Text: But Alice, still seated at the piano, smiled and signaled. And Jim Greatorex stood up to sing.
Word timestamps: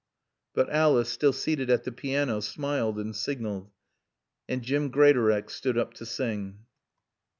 But 0.55 0.67
Alice, 0.71 1.09
still 1.09 1.31
seated 1.31 1.69
at 1.69 1.83
the 1.83 1.91
piano, 1.91 2.39
smiled 2.39 2.97
and 2.97 3.15
signaled. 3.15 3.69
And 4.49 4.63
Jim 4.63 4.89
Greatorex 4.89 5.53
stood 5.53 5.77
up 5.77 5.93
to 5.93 6.07
sing. 6.07 6.65